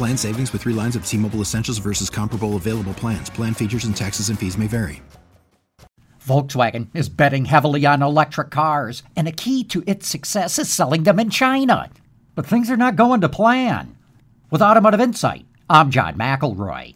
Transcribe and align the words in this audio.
Plan 0.00 0.16
savings 0.16 0.50
with 0.50 0.62
three 0.62 0.72
lines 0.72 0.96
of 0.96 1.04
T 1.04 1.18
Mobile 1.18 1.42
Essentials 1.42 1.76
versus 1.76 2.08
comparable 2.08 2.56
available 2.56 2.94
plans. 2.94 3.28
Plan 3.28 3.52
features 3.52 3.84
and 3.84 3.94
taxes 3.94 4.30
and 4.30 4.38
fees 4.38 4.56
may 4.56 4.66
vary. 4.66 5.02
Volkswagen 6.26 6.88
is 6.94 7.10
betting 7.10 7.44
heavily 7.44 7.84
on 7.84 8.00
electric 8.00 8.48
cars, 8.48 9.02
and 9.14 9.28
a 9.28 9.32
key 9.32 9.62
to 9.64 9.84
its 9.86 10.08
success 10.08 10.58
is 10.58 10.70
selling 10.70 11.02
them 11.02 11.20
in 11.20 11.28
China. 11.28 11.90
But 12.34 12.46
things 12.46 12.70
are 12.70 12.78
not 12.78 12.96
going 12.96 13.20
to 13.20 13.28
plan. 13.28 13.94
With 14.50 14.62
Automotive 14.62 15.02
Insight, 15.02 15.44
I'm 15.68 15.90
John 15.90 16.14
McElroy. 16.14 16.94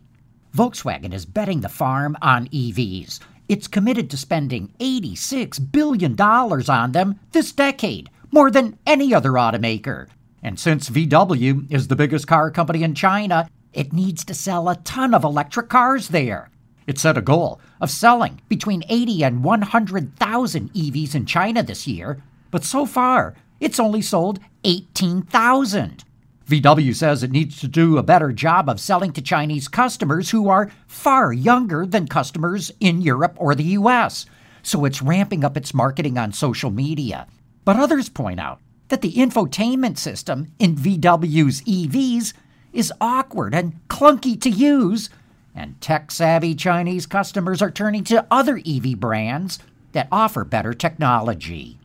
Volkswagen 0.57 1.13
is 1.13 1.27
betting 1.27 1.61
the 1.61 1.69
farm 1.69 2.17
on 2.23 2.49
EVs. 2.49 3.21
It's 3.51 3.69
committed 3.69 4.09
to 4.09 4.17
spending 4.17 4.73
$86 4.81 5.71
billion 5.71 6.19
on 6.19 6.93
them 6.93 7.21
this 7.33 7.53
decade, 7.53 8.09
more 8.33 8.51
than 8.51 8.79
any 8.87 9.13
other 9.13 9.33
automaker. 9.33 10.09
And 10.45 10.61
since 10.61 10.91
VW 10.91 11.73
is 11.73 11.89
the 11.89 11.97
biggest 11.97 12.27
car 12.27 12.51
company 12.51 12.83
in 12.83 12.95
China, 12.95 13.49
it 13.73 13.95
needs 13.95 14.27
to 14.27 14.35
sell 14.35 14.69
a 14.69 14.77
ton 14.77 15.15
of 15.15 15.25
electric 15.25 15.71
cars 15.71 16.09
there. 16.09 16.51
It 16.87 16.99
set 16.99 17.17
a 17.17 17.23
goal 17.23 17.61
of 17.81 17.91
selling 17.91 18.43
between 18.47 18.85
80 18.91 19.25
and 19.25 19.43
100,000 19.43 20.71
EVs 20.75 21.15
in 21.15 21.25
China 21.25 21.63
this 21.63 21.87
year, 21.87 22.23
but 22.51 22.63
so 22.63 22.85
far 22.85 23.35
it's 23.59 23.81
only 23.81 24.03
sold 24.03 24.39
18,000. 24.65 26.05
VW 26.47 26.95
says 26.95 27.23
it 27.23 27.31
needs 27.31 27.59
to 27.61 27.67
do 27.67 27.97
a 27.97 28.03
better 28.03 28.31
job 28.31 28.69
of 28.69 28.79
selling 28.79 29.15
to 29.15 29.23
Chinese 29.23 29.67
customers 29.67 30.29
who 30.29 30.51
are 30.51 30.71
far 30.87 31.33
younger 31.33 31.87
than 31.87 32.07
customers 32.07 32.71
in 32.81 33.01
Europe 33.01 33.35
or 33.39 33.55
the 33.55 33.79
US, 33.79 34.27
so 34.63 34.85
it's 34.85 35.01
ramping 35.01 35.43
up 35.43 35.57
its 35.57 35.73
marketing 35.73 36.19
on 36.19 36.33
social 36.33 36.71
media. 36.71 37.27
But 37.65 37.77
others 37.77 38.11
point 38.11 38.41
out 38.41 38.61
that 38.89 39.01
the 39.01 39.15
infotainment 39.15 39.99
system 39.99 40.53
in 40.59 40.77
VW's 40.77 41.63
EVs 41.63 42.33
is 42.73 42.93
awkward 43.01 43.55
and 43.55 43.81
clunky 43.89 44.41
to 44.41 44.51
use, 44.51 45.11
and 45.55 45.81
tech 45.81 46.11
savvy 46.11 46.55
Chinese 46.55 47.07
customers 47.07 47.63
are 47.63 47.71
turning 47.71 48.05
to 48.05 48.27
other 48.31 48.61
EV 48.67 48.99
brands 48.99 49.59
that 49.93 50.09
offer 50.11 50.45
better 50.45 50.75
technology. 50.75 51.79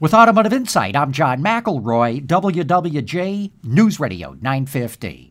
With 0.00 0.14
Automotive 0.14 0.54
Insight, 0.54 0.96
I'm 0.96 1.12
John 1.12 1.42
McElroy, 1.42 2.26
WWJ 2.26 3.50
News 3.62 4.00
Radio 4.00 4.30
950. 4.40 5.30